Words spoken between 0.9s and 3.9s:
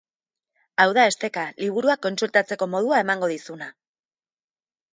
da esteka, liburuak kontsultatzeko modua emango dizuna.